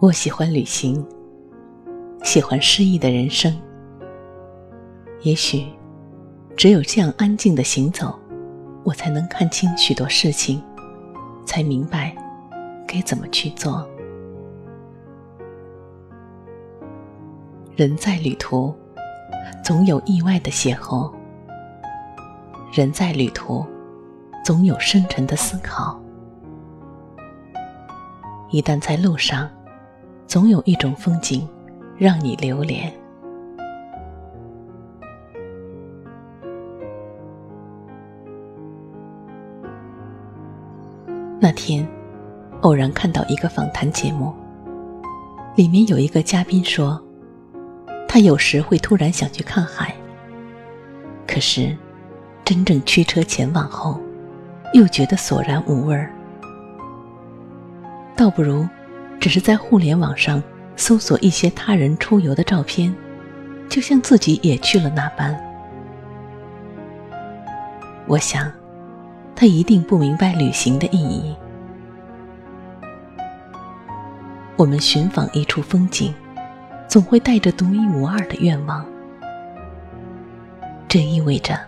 [0.00, 1.04] 我喜欢旅行，
[2.22, 3.52] 喜欢诗意的人生。
[5.22, 5.66] 也许，
[6.56, 8.16] 只有这样安静的行走，
[8.84, 10.62] 我才能看清许多事情，
[11.44, 12.14] 才明白
[12.86, 13.84] 该怎么去做。
[17.74, 18.72] 人在旅途，
[19.64, 21.12] 总有意外的邂逅；
[22.72, 23.66] 人在旅途，
[24.44, 26.00] 总有深沉的思考。
[28.50, 29.50] 一旦在路上，
[30.28, 31.48] 总有一种风景
[31.96, 32.92] 让你留恋。
[41.40, 41.88] 那天，
[42.60, 44.34] 偶然看到一个访谈节目，
[45.56, 47.02] 里面有一个嘉宾说，
[48.06, 49.94] 他有时会突然想去看海，
[51.26, 51.74] 可是
[52.44, 53.98] 真正驱车前往后，
[54.74, 56.12] 又觉得索然无味儿，
[58.14, 58.68] 倒不如。
[59.20, 60.42] 只是在互联网上
[60.76, 62.94] 搜索一些他人出游的照片，
[63.68, 65.38] 就像自己也去了那般。
[68.06, 68.50] 我想，
[69.34, 71.34] 他一定不明白旅行的意义。
[74.56, 76.14] 我们寻访一处风景，
[76.88, 78.84] 总会带着独一无二的愿望。
[80.88, 81.58] 这意味着，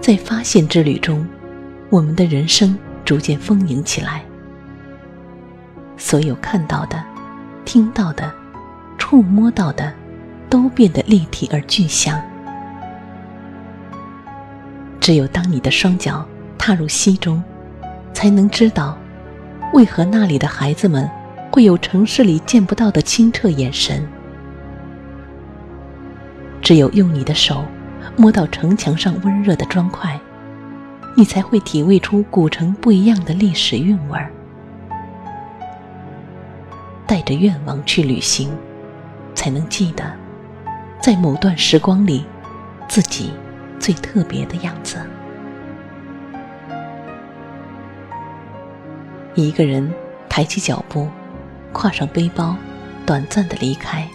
[0.00, 1.26] 在发现之旅中，
[1.88, 4.22] 我们的人生逐渐丰盈起来。
[5.96, 7.02] 所有看到的、
[7.64, 8.32] 听到的、
[8.98, 9.92] 触摸到的，
[10.50, 12.20] 都变得立体而具象。
[15.00, 16.26] 只有当你的双脚
[16.58, 17.42] 踏入溪中，
[18.12, 18.96] 才能知道，
[19.72, 21.08] 为何那里的孩子们
[21.50, 24.06] 会有城市里见不到的清澈眼神。
[26.62, 27.64] 只有用你的手
[28.16, 30.18] 摸到城墙上温热的砖块，
[31.14, 34.30] 你才会体味出古城不一样的历史韵味儿。
[37.14, 38.50] 带着愿望去旅行，
[39.36, 40.04] 才能记得，
[41.00, 42.26] 在某段时光里，
[42.88, 43.30] 自己
[43.78, 44.96] 最特别的样子。
[49.36, 49.88] 一个人
[50.28, 51.08] 抬起脚步，
[51.72, 52.56] 挎上背包，
[53.06, 54.08] 短暂的离开，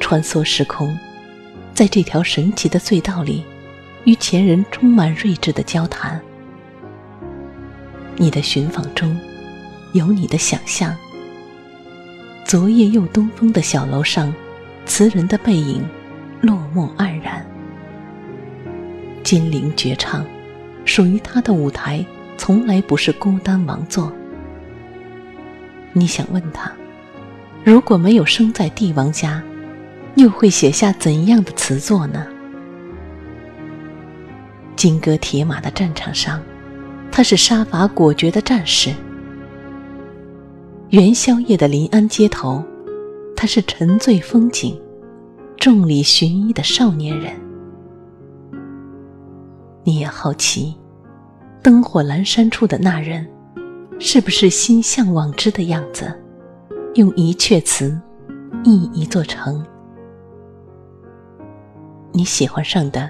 [0.00, 0.98] 穿梭时空，
[1.72, 3.44] 在这条神奇的隧道里，
[4.02, 6.20] 与前人充满睿智的交谈。
[8.16, 9.16] 你的寻访中，
[9.92, 10.92] 有你的想象。
[12.44, 14.34] 昨夜又东风的小楼上，
[14.84, 15.82] 词人的背影
[16.42, 17.44] 落寞黯然。
[19.22, 20.24] 金陵绝唱，
[20.84, 22.04] 属于他的舞台
[22.36, 24.12] 从来不是孤单王座。
[25.94, 26.70] 你想问他，
[27.64, 29.42] 如果没有生在帝王家，
[30.16, 32.26] 又会写下怎样的词作呢？
[34.76, 36.42] 金戈铁马的战场上，
[37.10, 38.92] 他是杀伐果决的战士。
[40.92, 42.62] 元宵夜的临安街头，
[43.34, 44.78] 他是沉醉风景、
[45.56, 47.32] 众里寻一的少年人。
[49.84, 50.76] 你也好奇，
[51.62, 53.26] 灯火阑珊处的那人，
[53.98, 56.14] 是不是心向往之的样子？
[56.96, 57.98] 用一阙词，
[58.62, 59.64] 忆一座城。
[62.12, 63.08] 你喜欢上的，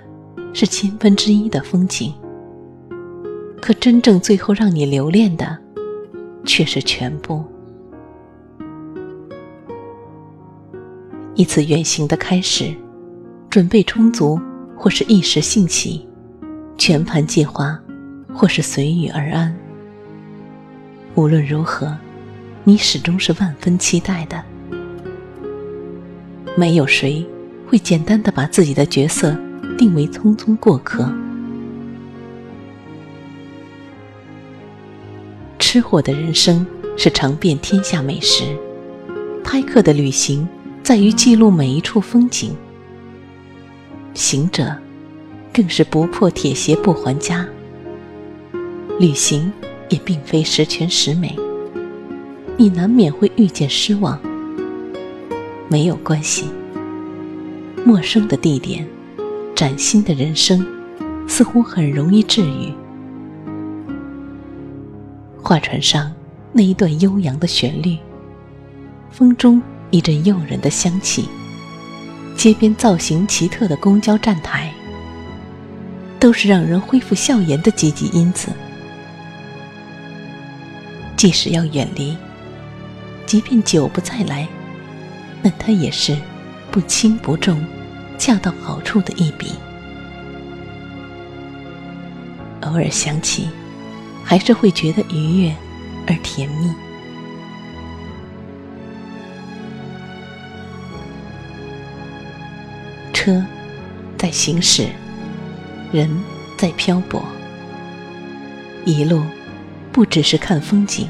[0.52, 2.14] 是千分之一的风景，
[3.60, 5.58] 可真正最后让你留恋的，
[6.44, 7.44] 却是全部。
[11.42, 12.72] 一次远行的开始，
[13.50, 14.40] 准备充足，
[14.76, 16.06] 或是一时兴起；
[16.78, 17.76] 全盘计划，
[18.32, 19.52] 或是随遇而安。
[21.16, 21.98] 无论如何，
[22.62, 24.40] 你始终是万分期待的。
[26.54, 27.26] 没有谁
[27.66, 29.36] 会简单的把自己的角色
[29.76, 31.12] 定为匆匆过客。
[35.58, 36.64] 吃货的人生
[36.96, 38.44] 是尝遍天下美食，
[39.42, 40.48] 拍客的旅行。
[40.82, 42.56] 在于记录每一处风景。
[44.14, 44.76] 行者，
[45.52, 47.46] 更是不破铁鞋不还家。
[48.98, 49.50] 旅行
[49.88, 51.36] 也并非十全十美，
[52.56, 54.18] 你难免会遇见失望。
[55.68, 56.46] 没有关系，
[57.86, 58.86] 陌生的地点，
[59.54, 60.66] 崭新的人生，
[61.28, 62.72] 似乎很容易治愈。
[65.40, 66.12] 画船上
[66.52, 67.96] 那一段悠扬的旋律，
[69.10, 69.62] 风中。
[69.92, 71.28] 一阵诱人的香气，
[72.34, 74.72] 街边造型奇特的公交站台，
[76.18, 78.48] 都是让人恢复笑颜的积极因子。
[81.14, 82.16] 即使要远离，
[83.26, 84.48] 即便久不再来，
[85.42, 86.16] 那它也是
[86.70, 87.62] 不轻不重、
[88.18, 89.52] 恰到好处的一笔。
[92.62, 93.50] 偶尔想起，
[94.24, 95.54] 还是会觉得愉悦
[96.06, 96.72] 而甜蜜。
[103.22, 103.40] 车
[104.18, 104.88] 在行驶，
[105.92, 106.10] 人
[106.58, 107.22] 在漂泊。
[108.84, 109.22] 一路
[109.92, 111.08] 不只是看风景，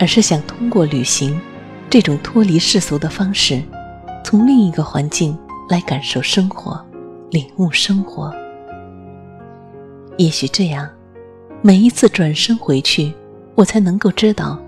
[0.00, 1.40] 而是想通过旅行
[1.88, 3.62] 这种脱离世俗的方式，
[4.24, 6.84] 从另一个环境来感受生活，
[7.30, 8.34] 领悟生活。
[10.16, 10.90] 也许这样，
[11.62, 13.14] 每一次转身回去，
[13.54, 14.58] 我才能够知道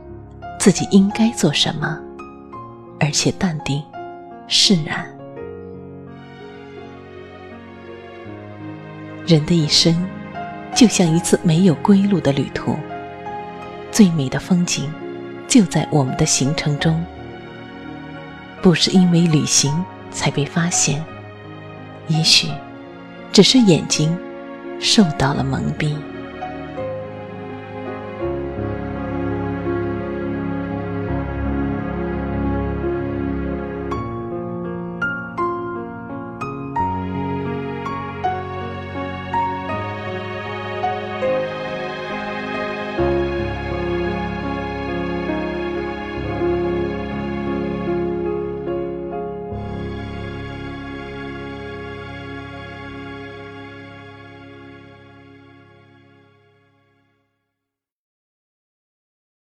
[0.61, 1.99] 自己应该做什么，
[3.01, 3.83] 而且淡定
[4.47, 5.05] 释然。
[9.31, 9.95] 人的一生，
[10.75, 12.77] 就像一次没有归路的旅途。
[13.93, 14.91] 最美的风景，
[15.47, 17.01] 就在我们的行程中。
[18.61, 19.73] 不是因为旅行
[20.11, 21.05] 才被发现，
[22.09, 22.49] 也许，
[23.33, 24.19] 只是眼睛
[24.81, 25.95] 受到了蒙蔽。